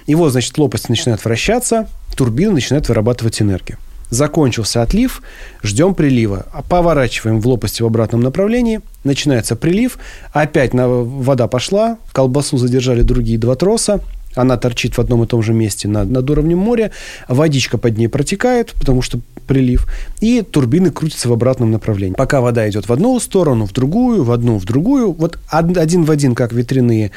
И 0.07 0.15
вот, 0.15 0.31
значит, 0.31 0.57
лопасти 0.57 0.89
начинают 0.89 1.23
вращаться, 1.23 1.87
турбина 2.15 2.53
начинает 2.53 2.89
вырабатывать 2.89 3.41
энергию. 3.41 3.77
Закончился 4.09 4.81
отлив, 4.81 5.21
ждем 5.63 5.93
прилива. 5.93 6.45
А 6.53 6.63
поворачиваем 6.63 7.41
в 7.41 7.47
лопасти 7.47 7.81
в 7.81 7.85
обратном 7.85 8.21
направлении. 8.21 8.79
Начинается 9.03 9.57
прилив. 9.57 9.99
Опять 10.31 10.73
на, 10.73 10.87
вода 10.87 11.47
пошла. 11.47 11.97
Колбасу 12.13 12.57
задержали 12.57 13.01
другие 13.01 13.37
два 13.37 13.55
троса. 13.55 14.01
Она 14.37 14.57
торчит 14.57 14.97
в 14.97 14.99
одном 14.99 15.23
и 15.23 15.27
том 15.27 15.41
же 15.43 15.53
месте 15.53 15.87
над, 15.87 16.09
над 16.09 16.29
уровнем 16.29 16.59
моря. 16.59 16.91
Водичка 17.27 17.77
под 17.77 17.97
ней 17.97 18.07
протекает, 18.07 18.73
потому 18.73 19.01
что 19.01 19.19
прилив, 19.47 19.87
и 20.19 20.41
турбины 20.41 20.91
крутятся 20.91 21.29
в 21.29 21.33
обратном 21.33 21.71
направлении. 21.71 22.15
Пока 22.15 22.41
вода 22.41 22.69
идет 22.69 22.87
в 22.87 22.93
одну 22.93 23.19
сторону, 23.19 23.65
в 23.65 23.71
другую, 23.71 24.23
в 24.23 24.31
одну, 24.31 24.57
в 24.57 24.65
другую, 24.65 25.13
вот 25.13 25.39
один 25.49 26.03
в 26.03 26.11
один, 26.11 26.35
как 26.35 26.51
ветряные 26.51 27.11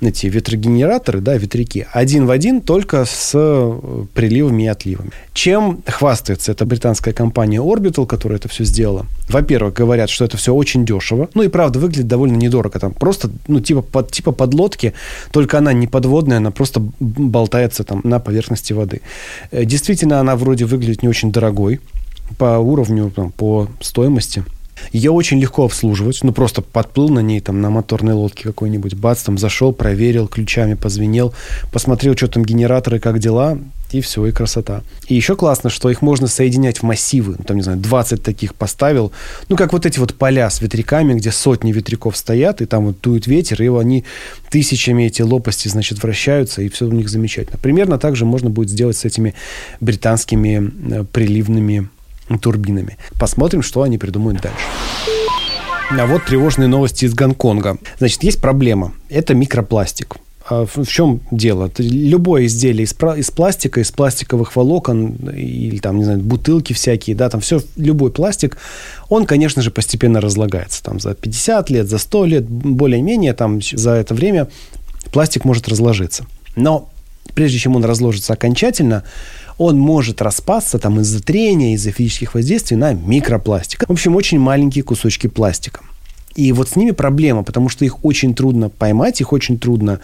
эти 0.00 0.26
ветрогенераторы, 0.26 1.20
да, 1.20 1.36
ветряки, 1.36 1.86
один 1.92 2.26
в 2.26 2.30
один, 2.30 2.60
только 2.60 3.04
с 3.04 3.30
э, 3.34 4.04
приливами 4.14 4.64
и 4.64 4.66
отливами. 4.66 5.12
Чем 5.32 5.82
хвастается 5.86 6.52
эта 6.52 6.66
британская 6.66 7.12
компания 7.12 7.58
Orbital, 7.58 8.06
которая 8.06 8.38
это 8.38 8.48
все 8.48 8.64
сделала? 8.64 9.06
Во-первых, 9.28 9.74
говорят, 9.74 10.10
что 10.10 10.24
это 10.24 10.36
все 10.36 10.52
очень 10.54 10.84
дешево. 10.84 11.28
Ну 11.34 11.42
и 11.42 11.48
правда, 11.48 11.78
выглядит 11.78 12.08
довольно 12.08 12.36
недорого. 12.36 12.78
Там 12.78 12.92
просто, 12.92 13.30
ну, 13.48 13.60
типа, 13.60 13.82
под, 13.82 14.10
типа 14.10 14.32
подлодки, 14.32 14.92
только 15.30 15.58
она 15.58 15.72
не 15.72 15.86
подводная, 15.86 16.38
она 16.38 16.50
просто 16.50 16.65
болтается 17.00 17.84
там 17.84 18.00
на 18.04 18.18
поверхности 18.18 18.72
воды. 18.72 19.00
Э, 19.50 19.64
действительно, 19.64 20.20
она 20.20 20.36
вроде 20.36 20.64
выглядит 20.64 21.02
не 21.02 21.08
очень 21.08 21.32
дорогой 21.32 21.80
по 22.38 22.58
уровню, 22.58 23.12
по 23.36 23.68
стоимости. 23.80 24.44
Ее 24.92 25.10
очень 25.10 25.40
легко 25.40 25.64
обслуживать. 25.64 26.20
Ну, 26.22 26.32
просто 26.32 26.62
подплыл 26.62 27.08
на 27.08 27.20
ней, 27.20 27.40
там, 27.40 27.60
на 27.60 27.70
моторной 27.70 28.14
лодке 28.14 28.44
какой-нибудь, 28.44 28.94
бац, 28.94 29.22
там, 29.22 29.38
зашел, 29.38 29.72
проверил, 29.72 30.28
ключами 30.28 30.74
позвенел, 30.74 31.34
посмотрел, 31.72 32.16
что 32.16 32.28
там 32.28 32.44
генераторы, 32.44 32.98
как 32.98 33.18
дела, 33.18 33.58
и 33.92 34.00
все, 34.00 34.26
и 34.26 34.32
красота. 34.32 34.82
И 35.06 35.14
еще 35.14 35.36
классно, 35.36 35.70
что 35.70 35.90
их 35.90 36.02
можно 36.02 36.26
соединять 36.26 36.78
в 36.78 36.82
массивы. 36.82 37.36
Ну, 37.38 37.44
там, 37.44 37.56
не 37.56 37.62
знаю, 37.62 37.78
20 37.78 38.22
таких 38.22 38.54
поставил. 38.54 39.12
Ну, 39.48 39.56
как 39.56 39.72
вот 39.72 39.86
эти 39.86 39.98
вот 39.98 40.14
поля 40.14 40.50
с 40.50 40.60
ветряками, 40.60 41.14
где 41.14 41.30
сотни 41.30 41.72
ветряков 41.72 42.16
стоят, 42.16 42.60
и 42.60 42.66
там 42.66 42.86
вот 42.86 43.00
дует 43.00 43.26
ветер, 43.26 43.62
и 43.62 43.68
они 43.68 44.04
тысячами 44.50 45.04
эти 45.04 45.22
лопасти, 45.22 45.68
значит, 45.68 46.02
вращаются, 46.02 46.62
и 46.62 46.68
все 46.68 46.86
у 46.86 46.92
них 46.92 47.08
замечательно. 47.08 47.58
Примерно 47.58 47.98
так 47.98 48.16
же 48.16 48.24
можно 48.24 48.50
будет 48.50 48.70
сделать 48.70 48.96
с 48.96 49.04
этими 49.04 49.34
британскими 49.80 50.72
э, 50.92 51.04
приливными 51.04 51.88
турбинами. 52.40 52.96
Посмотрим, 53.18 53.62
что 53.62 53.82
они 53.82 53.98
придумают 53.98 54.40
дальше. 54.40 54.58
А 55.90 56.06
вот 56.06 56.24
тревожные 56.24 56.68
новости 56.68 57.04
из 57.04 57.14
Гонконга. 57.14 57.78
Значит, 57.98 58.24
есть 58.24 58.40
проблема. 58.40 58.92
Это 59.08 59.34
микропластик. 59.34 60.16
А 60.48 60.64
в 60.64 60.86
чем 60.86 61.20
дело? 61.30 61.70
Любое 61.78 62.46
изделие 62.46 62.84
из, 62.84 62.92
из 62.92 63.30
пластика, 63.30 63.80
из 63.80 63.90
пластиковых 63.90 64.54
волокон 64.54 65.16
или 65.34 65.78
там, 65.78 65.98
не 65.98 66.04
знаю, 66.04 66.20
бутылки 66.20 66.72
всякие, 66.72 67.16
да, 67.16 67.28
там 67.28 67.40
все, 67.40 67.60
любой 67.76 68.12
пластик, 68.12 68.56
он, 69.08 69.26
конечно 69.26 69.60
же, 69.60 69.72
постепенно 69.72 70.20
разлагается. 70.20 70.84
Там 70.84 71.00
за 71.00 71.14
50 71.14 71.70
лет, 71.70 71.88
за 71.88 71.98
100 71.98 72.24
лет, 72.26 72.48
более-менее 72.48 73.32
там 73.32 73.60
за 73.60 73.92
это 73.92 74.14
время 74.14 74.48
пластик 75.10 75.44
может 75.44 75.68
разложиться. 75.68 76.26
Но 76.54 76.90
прежде 77.34 77.58
чем 77.58 77.74
он 77.74 77.84
разложится 77.84 78.32
окончательно, 78.32 79.02
он 79.58 79.78
может 79.78 80.22
распасться 80.22 80.78
там 80.78 81.00
из-за 81.00 81.22
трения, 81.22 81.74
из-за 81.74 81.90
физических 81.90 82.34
воздействий 82.34 82.76
на 82.76 82.92
микропластик. 82.92 83.84
В 83.88 83.92
общем, 83.92 84.16
очень 84.16 84.38
маленькие 84.38 84.84
кусочки 84.84 85.26
пластика. 85.26 85.80
И 86.36 86.52
вот 86.52 86.68
с 86.68 86.76
ними 86.76 86.90
проблема, 86.90 87.42
потому 87.42 87.70
что 87.70 87.86
их 87.86 88.04
очень 88.04 88.34
трудно 88.34 88.68
поймать, 88.68 89.22
их 89.22 89.32
очень 89.32 89.58
трудно 89.58 90.00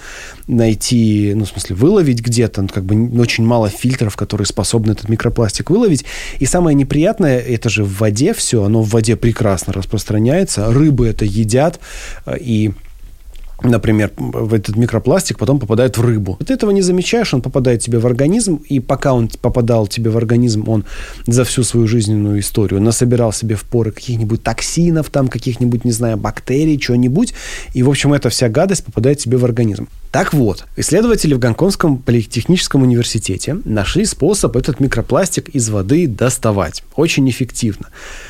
найти, 0.47 1.33
ну, 1.37 1.45
в 1.45 1.49
смысле, 1.49 1.77
выловить 1.77 2.23
где-то. 2.23 2.63
Ну, 2.63 2.69
как 2.69 2.85
бы 2.85 3.21
очень 3.21 3.45
мало 3.45 3.69
фильтров, 3.69 4.17
которые 4.17 4.47
способны 4.47 4.93
этот 4.93 5.11
микропластик 5.11 5.69
выловить. 5.69 6.07
И 6.39 6.47
самое 6.47 6.75
неприятное, 6.75 7.39
это 7.39 7.69
же 7.69 7.85
в 7.85 7.99
воде 7.99 8.33
все, 8.33 8.65
оно 8.65 8.81
в 8.81 8.89
воде 8.89 9.17
прекрасно 9.17 9.75
распространяется. 9.75 10.73
Рыбы 10.73 11.07
это 11.07 11.27
едят, 11.27 11.81
э, 12.25 12.39
и 12.41 12.73
например, 13.62 14.12
в 14.16 14.54
этот 14.54 14.76
микропластик 14.76 15.38
потом 15.38 15.59
попадает 15.59 15.99
в 15.99 16.02
рыбу. 16.02 16.38
Ты 16.45 16.54
этого 16.54 16.71
не 16.71 16.83
замечаешь, 16.83 17.35
он 17.35 17.42
попадает 17.42 17.81
тебе 17.81 17.99
в 17.99 18.07
организм, 18.07 18.57
и 18.69 18.81
пока 18.81 19.14
он 19.14 19.28
попадал 19.40 19.87
тебе 19.87 20.11
в 20.11 20.16
организм, 20.16 20.69
он 20.69 20.85
за 21.26 21.45
всю 21.45 21.62
свою 21.64 21.87
жизненную 21.87 22.40
историю 22.40 22.81
насобирал 22.81 23.33
себе 23.33 23.57
в 23.57 23.62
поры 23.62 23.92
каких-нибудь 23.92 24.42
токсинов, 24.42 25.11
там 25.11 25.28
каких-нибудь, 25.28 25.85
не 25.85 25.92
знаю, 25.92 26.16
бактерий, 26.16 26.78
чего-нибудь, 26.78 27.35
и, 27.75 27.83
в 27.83 27.88
общем, 27.88 28.12
эта 28.12 28.28
вся 28.28 28.49
гадость 28.49 28.85
попадает 28.85 29.19
тебе 29.19 29.37
в 29.37 29.45
организм. 29.45 29.88
Так 30.11 30.35
вот, 30.35 30.66
исследователи 30.76 31.33
в 31.33 31.38
Гонконгском 31.38 31.97
политехническом 31.97 32.83
университете 32.83 33.57
нашли 33.64 34.04
способ 34.04 34.57
этот 34.57 34.78
микропластик 34.78 35.49
из 35.49 35.71
воды 35.71 36.07
доставать. 36.07 36.85
Очень 36.97 37.31
эффективно, 37.31 37.88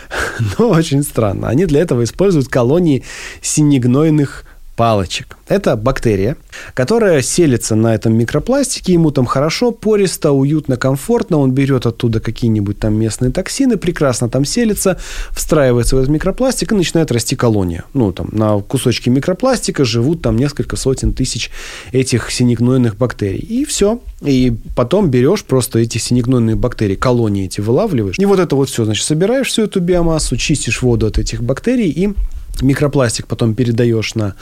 но 0.59 0.69
очень 0.69 1.03
странно. 1.03 1.49
Они 1.49 1.67
для 1.67 1.81
этого 1.81 2.05
используют 2.05 2.47
колонии 2.47 3.03
синегнойных 3.41 4.45
палочек. 4.77 5.37
Это 5.49 5.77
бактерия, 5.77 6.37
которая 6.73 7.21
селится 7.21 7.75
на 7.75 7.95
этом 7.95 8.15
микропластике, 8.17 8.95
ему 8.95 9.11
там 9.11 9.27
хорошо, 9.27 9.71
пористо, 9.71 10.33
уютно, 10.33 10.77
комфортно, 10.77 11.39
он 11.39 11.53
берет 11.53 11.85
оттуда 11.85 12.21
какие-нибудь 12.21 12.79
там 12.79 12.95
местные 12.95 13.31
токсины, 13.31 13.77
прекрасно 13.77 14.29
там 14.31 14.45
селится, 14.45 14.99
встраивается 15.31 15.97
в 15.97 15.99
этот 15.99 16.11
микропластик 16.11 16.73
и 16.73 16.75
начинает 16.75 17.13
расти 17.13 17.37
колония. 17.37 17.85
Ну, 17.93 18.13
там 18.13 18.29
на 18.33 18.61
кусочке 18.61 19.11
микропластика 19.11 19.85
живут 19.85 20.23
там 20.23 20.37
несколько 20.37 20.77
сотен 20.77 21.13
тысяч 21.13 21.51
этих 21.93 22.31
синегнойных 22.31 22.97
бактерий. 22.97 23.41
И 23.41 23.65
все. 23.67 24.01
И 24.23 24.57
потом 24.75 25.11
берешь 25.11 25.45
просто 25.45 25.81
эти 25.81 25.99
синегнойные 25.99 26.57
бактерии, 26.57 26.95
колонии 26.95 27.45
эти 27.45 27.61
вылавливаешь. 27.61 28.19
И 28.19 28.25
вот 28.25 28.39
это 28.39 28.57
вот 28.57 28.71
все, 28.71 28.85
значит, 28.85 29.05
собираешь 29.05 29.49
всю 29.49 29.65
эту 29.65 29.81
биомассу, 29.81 30.37
чистишь 30.37 30.81
воду 30.81 31.07
от 31.07 31.19
этих 31.19 31.43
бактерий 31.43 31.91
и 31.91 32.15
микропластик 32.61 33.27
потом 33.27 33.55
передаешь 33.55 34.15
на 34.15 34.35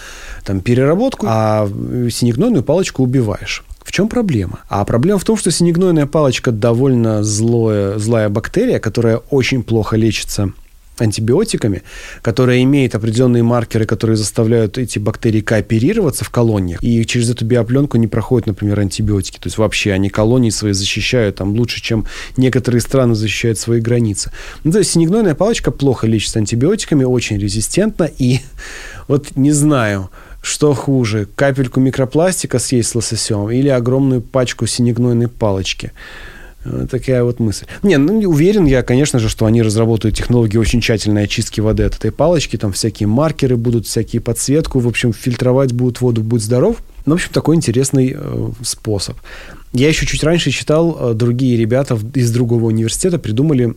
там, 0.44 0.60
переработку, 0.60 1.26
а 1.28 1.68
синегнойную 2.10 2.62
палочку 2.62 3.02
убиваешь. 3.02 3.64
В 3.82 3.92
чем 3.92 4.08
проблема? 4.08 4.60
А 4.68 4.84
проблема 4.84 5.18
в 5.18 5.24
том, 5.24 5.36
что 5.36 5.50
синегнойная 5.50 6.06
палочка 6.06 6.52
довольно 6.52 7.22
злое, 7.22 7.98
злая 7.98 8.28
бактерия, 8.28 8.78
которая 8.78 9.16
очень 9.30 9.62
плохо 9.62 9.96
лечится 9.96 10.52
антибиотиками, 11.02 11.82
которая 12.22 12.62
имеет 12.62 12.94
определенные 12.94 13.42
маркеры, 13.42 13.86
которые 13.86 14.16
заставляют 14.16 14.78
эти 14.78 14.98
бактерии 14.98 15.40
кооперироваться 15.40 16.24
в 16.24 16.30
колониях, 16.30 16.82
и 16.82 17.04
через 17.06 17.30
эту 17.30 17.44
биопленку 17.44 17.96
не 17.96 18.06
проходят, 18.06 18.46
например, 18.46 18.80
антибиотики. 18.80 19.38
То 19.38 19.46
есть 19.46 19.58
вообще 19.58 19.92
они 19.92 20.10
колонии 20.10 20.50
свои 20.50 20.72
защищают 20.72 21.36
там 21.36 21.54
лучше, 21.54 21.82
чем 21.82 22.06
некоторые 22.36 22.80
страны 22.80 23.14
защищают 23.14 23.58
свои 23.58 23.80
границы. 23.80 24.30
Ну, 24.64 24.72
то 24.72 24.78
есть 24.78 24.90
синегнойная 24.92 25.34
палочка 25.34 25.70
плохо 25.70 26.06
лечится 26.06 26.38
антибиотиками, 26.38 27.04
очень 27.04 27.38
резистентна, 27.38 28.04
и 28.18 28.40
вот 29.08 29.36
не 29.36 29.52
знаю, 29.52 30.10
что 30.42 30.74
хуже, 30.74 31.28
капельку 31.34 31.80
микропластика 31.80 32.58
съесть 32.58 32.90
с 32.90 32.94
лососем 32.94 33.50
или 33.50 33.68
огромную 33.68 34.22
пачку 34.22 34.66
синегнойной 34.66 35.28
палочки. 35.28 35.92
Такая 36.90 37.24
вот 37.24 37.40
мысль. 37.40 37.64
Не, 37.82 37.96
ну, 37.96 38.18
уверен 38.28 38.66
я, 38.66 38.82
конечно 38.82 39.18
же, 39.18 39.30
что 39.30 39.46
они 39.46 39.62
разработают 39.62 40.16
технологии 40.16 40.58
очень 40.58 40.82
тщательной 40.82 41.24
очистки 41.24 41.60
воды 41.60 41.84
от 41.84 41.96
этой 41.96 42.12
палочки. 42.12 42.56
Там 42.56 42.72
всякие 42.72 43.06
маркеры 43.06 43.56
будут, 43.56 43.86
всякие 43.86 44.20
подсветку. 44.20 44.78
В 44.78 44.86
общем, 44.86 45.14
фильтровать 45.14 45.72
будут 45.72 46.02
воду, 46.02 46.22
будь 46.22 46.42
здоров. 46.42 46.76
Ну, 47.06 47.12
в 47.12 47.16
общем, 47.16 47.30
такой 47.32 47.56
интересный 47.56 48.14
э, 48.14 48.50
способ. 48.62 49.16
Я 49.72 49.88
еще 49.88 50.04
чуть 50.04 50.22
раньше 50.22 50.50
читал, 50.50 51.12
э, 51.12 51.14
другие 51.14 51.56
ребята 51.56 51.98
из 52.14 52.30
другого 52.30 52.66
университета 52.66 53.18
придумали 53.18 53.74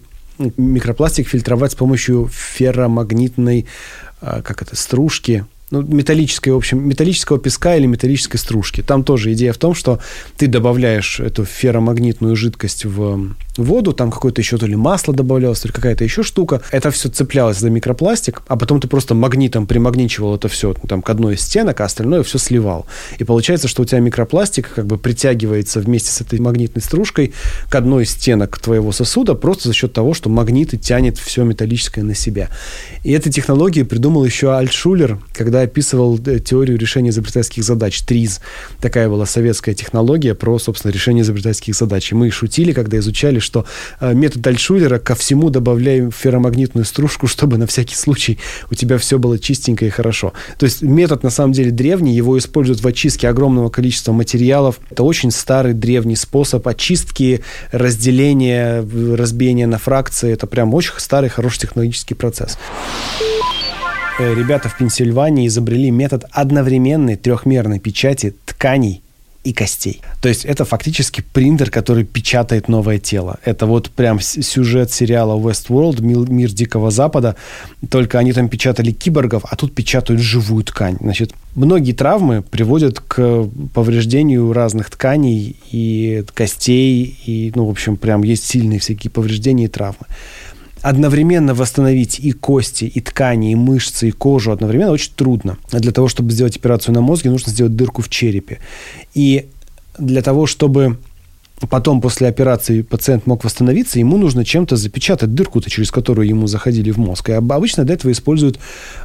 микропластик 0.58 1.28
фильтровать 1.28 1.74
с 1.74 1.76
помощью 1.76 2.30
ферромагнитной, 2.32 3.66
а, 4.22 4.42
как 4.42 4.62
это, 4.62 4.76
стружки, 4.76 5.46
ну, 5.74 5.82
металлической, 5.82 6.50
в 6.50 6.56
общем, 6.56 6.88
металлического 6.88 7.40
песка 7.40 7.76
или 7.76 7.88
металлической 7.88 8.38
стружки. 8.38 8.84
Там 8.84 9.04
тоже 9.04 9.34
идея 9.34 9.54
в 9.54 9.58
том, 9.58 9.74
что 9.74 10.00
ты 10.38 10.46
добавляешь 10.46 11.20
эту 11.20 11.46
ферромагнитную 11.46 12.36
жидкость 12.36 12.86
в 12.86 13.34
воду, 13.58 13.94
там 13.94 14.12
какое-то 14.12 14.42
еще 14.42 14.58
то 14.58 14.66
ли 14.66 14.76
масло 14.76 15.14
добавлялось, 15.14 15.60
то 15.60 15.68
ли 15.68 15.74
какая-то 15.74 16.04
еще 16.04 16.24
штука. 16.24 16.62
Это 16.72 16.92
все 16.92 17.10
цеплялось 17.10 17.58
за 17.58 17.70
микропластик, 17.70 18.42
а 18.48 18.56
потом 18.56 18.80
ты 18.80 18.88
просто 18.88 19.14
магнитом 19.14 19.68
примагничивал 19.68 20.36
это 20.36 20.48
все 20.48 20.74
там, 20.88 21.02
к 21.02 21.10
одной 21.10 21.36
из 21.36 21.42
стенок, 21.42 21.82
а 21.82 21.86
остальное 21.86 22.24
все 22.24 22.38
сливал. 22.38 22.86
И 23.20 23.24
получается, 23.24 23.68
что 23.68 23.84
у 23.84 23.86
тебя 23.86 24.00
микропластик 24.00 24.74
как 24.76 24.86
бы 24.86 24.98
притягивается 24.98 25.80
вместе 25.80 26.12
с 26.12 26.22
этой 26.22 26.40
магнитной 26.40 26.82
стружкой 26.82 27.34
к 27.70 27.76
одной 27.76 28.04
из 28.04 28.12
стенок 28.12 28.60
твоего 28.60 28.92
сосуда 28.92 29.36
просто 29.36 29.68
за 29.68 29.74
счет 29.74 29.94
того, 29.94 30.14
что 30.14 30.30
магниты 30.30 30.78
тянет 30.78 31.18
все 31.18 31.44
металлическое 31.44 32.04
на 32.04 32.16
себя. 32.16 32.50
И 33.04 33.12
этой 33.12 33.32
технологии 33.32 33.84
придумал 33.84 34.26
еще 34.26 34.56
Альтшулер, 34.56 35.20
когда 35.34 35.62
описывал 35.62 36.20
э, 36.26 36.40
теорию 36.40 36.78
решения 36.78 37.10
изобретательских 37.10 37.64
задач, 37.64 38.02
ТРИЗ. 38.02 38.42
Такая 38.80 39.10
была 39.10 39.26
советская 39.26 39.76
технология 39.76 40.34
про, 40.36 40.58
собственно, 40.60 40.92
решение 40.92 41.24
изобретательских 41.24 41.76
задач. 41.76 42.12
И 42.12 42.16
мы 42.16 42.30
шутили, 42.32 42.72
когда 42.72 42.98
изучали, 42.98 43.40
что 43.44 43.66
э, 44.00 44.14
метод 44.14 44.46
Альшулера 44.48 44.98
ко 44.98 45.16
всему 45.16 45.50
добавляем 45.50 46.12
ферромагнитную 46.12 46.86
стружку, 46.86 47.28
чтобы 47.34 47.58
на 47.58 47.68
всякий 47.68 47.96
случай 47.96 48.40
у 48.72 48.76
тебя 48.76 48.98
все 48.98 49.20
было 49.20 49.38
чистенько 49.38 49.86
и 49.86 49.90
хорошо. 49.90 50.34
То 50.58 50.66
есть 50.66 50.82
метод 50.82 51.24
на 51.24 51.30
самом 51.30 51.54
деле 51.54 51.72
древний, 51.72 52.16
его 52.16 52.38
используют 52.38 52.82
в 52.82 52.88
очистке 52.88 53.28
огромного 53.30 53.70
количества 53.70 54.12
материалов. 54.12 54.80
Это 54.90 55.04
очень 55.04 55.32
старый 55.32 55.74
древний 55.74 56.16
способ 56.16 56.68
очистки, 56.68 57.42
разделения, 57.72 58.86
разбиения 59.16 59.68
на 59.68 59.78
фракции. 59.78 60.32
Это 60.32 60.48
прям 60.48 60.74
очень 60.74 60.94
старый, 60.98 61.30
хороший 61.30 61.60
технологический 61.60 62.16
процесс 62.16 62.58
э, 64.20 64.34
ребята 64.34 64.70
в 64.70 64.78
Пенсильвании 64.78 65.48
изобрели 65.48 65.92
метод 65.92 66.26
одновременной 66.32 67.16
трехмерной 67.16 67.80
печати 67.80 68.36
тканей 68.46 69.04
и 69.44 69.54
костей. 69.54 70.02
То 70.22 70.30
есть 70.30 70.46
это 70.46 70.66
фактически 70.66 71.22
принтер, 71.34 71.70
который 71.70 72.06
печатает 72.06 72.68
новое 72.68 72.98
тело. 72.98 73.40
Это 73.44 73.66
вот 73.66 73.90
прям 73.90 74.20
сюжет 74.20 74.92
сериала 74.92 75.38
Westworld, 75.38 76.02
мир 76.02 76.52
Дикого 76.52 76.92
Запада, 76.92 77.36
только 77.90 78.20
они 78.20 78.32
там 78.32 78.48
печатали 78.48 78.92
киборгов, 78.92 79.44
а 79.50 79.56
тут 79.56 79.76
печатают 79.76 80.22
живую 80.22 80.64
ткань. 80.64 80.98
Значит, 81.02 81.34
многие 81.56 81.92
травмы 81.92 82.42
приводят 82.42 83.00
к 83.00 83.50
повреждению 83.74 84.54
разных 84.54 84.90
тканей 84.90 85.58
и 85.72 86.24
костей, 86.34 87.18
и, 87.26 87.52
ну, 87.56 87.66
в 87.66 87.70
общем, 87.70 87.98
прям 87.98 88.24
есть 88.24 88.46
сильные 88.46 88.80
всякие 88.80 89.12
повреждения 89.12 89.66
и 89.66 89.70
травмы 89.70 90.06
одновременно 90.84 91.54
восстановить 91.54 92.20
и 92.20 92.34
кости, 92.34 92.84
и 92.86 93.00
ткани, 93.00 93.54
и 93.54 93.56
мышцы, 93.56 94.10
и 94.10 94.12
кожу 94.12 94.52
одновременно 94.52 94.92
очень 94.92 95.14
трудно. 95.16 95.58
А 95.72 95.80
для 95.80 95.94
того, 95.94 96.10
чтобы 96.10 96.32
сделать 96.32 96.58
операцию 96.58 96.94
на 96.94 97.02
мозге, 97.02 97.32
нужно 97.32 97.52
сделать 97.52 97.76
дырку 97.76 98.02
в 98.02 98.10
черепе. 98.10 98.60
И 99.16 99.48
для 99.98 100.22
того, 100.22 100.46
чтобы 100.46 100.98
потом 101.68 102.02
после 102.02 102.28
операции 102.28 102.82
пациент 102.82 103.28
мог 103.28 103.44
восстановиться, 103.44 104.00
ему 104.00 104.18
нужно 104.18 104.46
чем-то 104.46 104.76
запечатать 104.76 105.34
дырку-то, 105.34 105.70
через 105.70 105.92
которую 105.92 106.28
ему 106.28 106.48
заходили 106.48 106.92
в 106.92 106.98
мозг. 106.98 107.30
И 107.30 107.34
обычно 107.34 107.84
для 107.84 107.96
этого 107.96 108.12
используют 108.12 108.60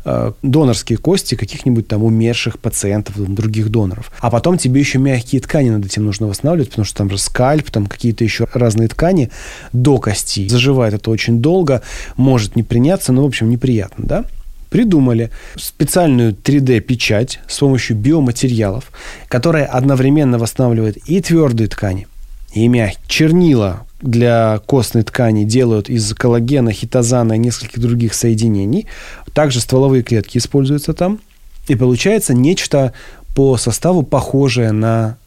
э, 0.05 0.33
донорские 0.43 0.99
кости 0.99 1.35
каких-нибудь 1.35 1.89
там 1.89 2.05
умерших 2.05 2.59
пациентов, 2.59 3.17
других 3.19 3.71
доноров. 3.71 4.11
А 4.21 4.31
потом 4.31 4.59
тебе 4.59 4.81
еще 4.81 4.99
мягкие 4.99 5.41
ткани 5.41 5.71
над 5.71 5.85
этим 5.85 6.05
нужно 6.05 6.27
восстанавливать, 6.27 6.71
потому 6.71 6.85
что 6.85 6.97
там 6.97 7.11
же 7.11 7.19
скальп, 7.19 7.71
там 7.71 7.87
какие-то 7.87 8.25
еще 8.25 8.47
разные 8.53 8.89
ткани 8.89 9.31
до 9.73 9.99
кости. 9.99 10.49
Заживает 10.49 10.95
это 10.95 11.11
очень 11.11 11.41
долго, 11.41 11.83
может 12.17 12.57
не 12.57 12.63
приняться, 12.63 13.13
но, 13.13 13.23
в 13.23 13.27
общем, 13.27 13.51
неприятно, 13.51 14.05
да? 14.07 14.25
придумали 14.71 15.31
специальную 15.57 16.33
3D-печать 16.33 17.41
с 17.49 17.59
помощью 17.59 17.97
биоматериалов, 17.97 18.91
которая 19.29 19.65
одновременно 19.65 20.39
восстанавливает 20.39 20.99
и 21.09 21.21
твердые 21.21 21.69
ткани, 21.69 22.07
и 22.53 22.69
мягкие. 22.69 23.05
Чернила 23.07 23.87
для 24.01 24.61
костной 24.67 25.03
ткани 25.03 25.45
делают 25.45 25.89
из 25.89 26.15
коллагена, 26.15 26.73
хитозана 26.73 27.35
и 27.35 27.39
нескольких 27.39 27.81
других 27.81 28.15
соединений. 28.15 28.87
Также 29.33 29.61
стволовые 29.61 30.03
клетки 30.03 30.39
используются 30.39 30.95
там. 30.95 31.21
И 31.67 31.75
получается 31.75 32.35
нечто 32.35 32.93
по 33.35 33.57
составу 33.57 34.03
похожее 34.03 34.73
на 34.73 35.19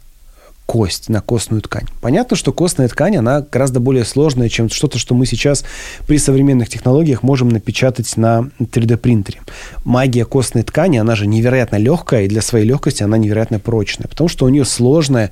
кость, 0.72 1.10
на 1.10 1.20
костную 1.20 1.62
ткань. 1.62 1.86
Понятно, 2.00 2.38
что 2.38 2.54
костная 2.54 2.88
ткань, 2.88 3.18
она 3.18 3.42
гораздо 3.42 3.82
более 3.82 4.06
сложная, 4.06 4.48
чем 4.48 4.70
что-то, 4.70 5.00
что 5.00 5.14
мы 5.14 5.26
сейчас 5.26 5.66
при 6.08 6.18
современных 6.18 6.70
технологиях 6.70 7.24
можем 7.24 7.50
напечатать 7.50 8.16
на 8.16 8.50
3D-принтере. 8.60 9.42
Магия 9.84 10.24
костной 10.24 10.64
ткани, 10.64 10.98
она 10.98 11.16
же 11.16 11.28
невероятно 11.28 11.76
легкая, 11.76 12.24
и 12.24 12.30
для 12.30 12.42
своей 12.42 12.66
легкости 12.66 13.04
она 13.04 13.18
невероятно 13.18 13.60
прочная, 13.60 14.08
потому 14.08 14.30
что 14.30 14.46
у 14.46 14.50
нее 14.50 14.64
сложная, 14.64 15.32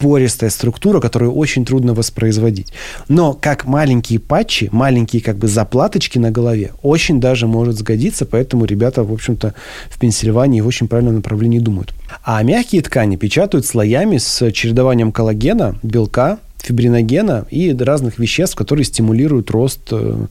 пористая 0.00 0.50
структура, 0.50 0.98
которую 1.00 1.32
очень 1.32 1.64
трудно 1.64 1.94
воспроизводить. 1.94 2.72
Но 3.08 3.34
как 3.34 3.66
маленькие 3.66 4.18
патчи, 4.18 4.68
маленькие 4.72 5.22
как 5.22 5.36
бы 5.36 5.46
заплаточки 5.46 6.18
на 6.18 6.30
голове, 6.30 6.72
очень 6.82 7.20
даже 7.20 7.46
может 7.46 7.76
сгодиться, 7.76 8.24
поэтому 8.24 8.64
ребята, 8.64 9.04
в 9.04 9.12
общем-то, 9.12 9.54
в 9.90 9.98
Пенсильвании 9.98 10.62
в 10.62 10.66
очень 10.66 10.88
правильном 10.88 11.16
направлении 11.16 11.58
думают. 11.58 11.94
А 12.24 12.42
мягкие 12.42 12.82
ткани 12.82 13.16
печатают 13.16 13.66
слоями 13.66 14.16
с 14.16 14.50
чередованием 14.52 15.12
коллагена, 15.12 15.76
белка, 15.82 16.38
фибриногена 16.62 17.46
и 17.50 17.74
разных 17.74 18.18
веществ, 18.18 18.56
которые 18.56 18.84
стимулируют 18.84 19.50
рост 19.50 19.80
э, 19.92 20.26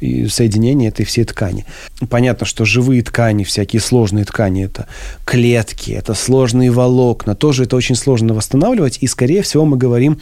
и 0.00 0.26
соединение 0.26 0.88
этой 0.88 1.04
всей 1.04 1.24
ткани. 1.24 1.64
Понятно, 2.10 2.46
что 2.46 2.64
живые 2.64 3.02
ткани, 3.02 3.44
всякие 3.44 3.80
сложные 3.80 4.24
ткани, 4.24 4.64
это 4.64 4.86
клетки, 5.24 5.92
это 5.92 6.14
сложные 6.14 6.70
волокна, 6.70 7.34
тоже 7.34 7.64
это 7.64 7.76
очень 7.76 7.94
сложно 7.94 8.34
восстанавливать, 8.34 8.98
и, 9.00 9.06
скорее 9.06 9.42
всего, 9.42 9.64
мы 9.64 9.76
говорим 9.76 10.18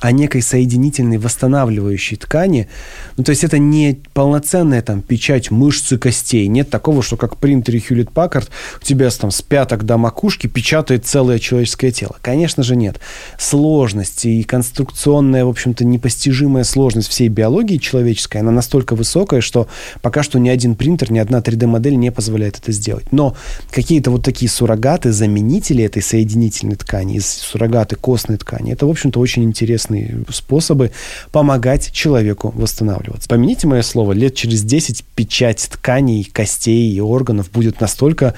о 0.00 0.12
некой 0.12 0.42
соединительной 0.42 1.18
восстанавливающей 1.18 2.16
ткани. 2.16 2.68
Ну, 3.16 3.24
то 3.24 3.30
есть 3.30 3.44
это 3.44 3.58
не 3.58 4.00
полноценная 4.12 4.82
там 4.82 5.00
печать 5.00 5.50
мышц 5.50 5.92
и 5.92 5.98
костей. 5.98 6.46
Нет 6.48 6.68
такого, 6.68 7.02
что 7.02 7.16
как 7.16 7.38
принтере 7.38 7.78
Hewlett 7.78 8.12
Packard 8.12 8.48
у 8.80 8.84
тебя 8.84 9.08
там 9.10 9.30
с 9.30 9.40
пяток 9.42 9.84
до 9.84 9.96
макушки 9.96 10.46
печатает 10.46 11.06
целое 11.06 11.38
человеческое 11.38 11.90
тело. 11.90 12.16
Конечно 12.20 12.62
же 12.62 12.76
нет. 12.76 13.00
Сложность 13.38 14.26
и 14.26 14.42
конструкционная, 14.42 15.44
в 15.44 15.48
общем-то, 15.48 15.84
непостижимая 15.84 16.64
сложность 16.64 17.08
всей 17.08 17.28
биологии 17.28 17.76
человеческой, 17.76 18.38
она 18.38 18.50
настолько 18.50 18.96
высокая, 18.96 19.40
что 19.40 19.68
пока 20.02 20.22
что 20.22 20.38
ни 20.38 20.48
один 20.48 20.74
принтер, 20.74 21.12
ни 21.12 21.18
одна 21.18 21.38
3D-модель 21.38 21.96
не 21.96 22.10
позволяет 22.10 22.58
это 22.58 22.72
сделать. 22.72 23.12
Но 23.12 23.36
какие-то 23.70 24.10
вот 24.10 24.24
такие 24.24 24.50
суррогаты, 24.50 25.12
заменители 25.12 25.84
этой 25.84 26.02
соединительной 26.02 26.76
ткани, 26.76 27.20
суррогаты 27.20 27.96
костной 27.96 28.38
ткани, 28.38 28.72
это, 28.72 28.86
в 28.86 28.90
общем-то, 28.90 29.20
очень 29.20 29.44
интересно 29.44 29.83
разные 29.84 30.24
способы 30.30 30.90
помогать 31.32 31.92
человеку 31.92 32.52
восстанавливаться. 32.56 33.28
Помяните 33.28 33.66
мое 33.66 33.82
слово, 33.82 34.12
лет 34.12 34.34
через 34.34 34.62
10 34.62 35.04
печать 35.14 35.68
тканей, 35.70 36.24
костей 36.24 36.92
и 36.92 37.00
органов 37.00 37.50
будет 37.50 37.80
настолько 37.80 38.34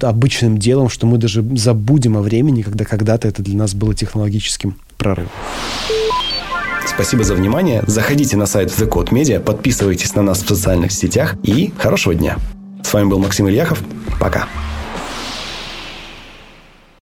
обычным 0.00 0.58
делом, 0.58 0.88
что 0.88 1.06
мы 1.06 1.18
даже 1.18 1.42
забудем 1.56 2.16
о 2.16 2.22
времени, 2.22 2.62
когда 2.62 2.84
когда-то 2.84 3.28
это 3.28 3.42
для 3.42 3.56
нас 3.56 3.74
было 3.74 3.94
технологическим 3.94 4.76
прорывом. 4.96 5.30
Спасибо 6.86 7.22
за 7.22 7.34
внимание. 7.34 7.84
Заходите 7.86 8.36
на 8.36 8.46
сайт 8.46 8.70
The 8.70 8.88
Code 8.88 9.10
Media, 9.10 9.40
подписывайтесь 9.40 10.14
на 10.14 10.22
нас 10.22 10.42
в 10.42 10.48
социальных 10.48 10.90
сетях 10.92 11.36
и 11.42 11.72
хорошего 11.78 12.14
дня. 12.14 12.38
С 12.82 12.92
вами 12.92 13.08
был 13.08 13.18
Максим 13.18 13.48
Ильяхов. 13.48 13.82
Пока. 14.18 14.48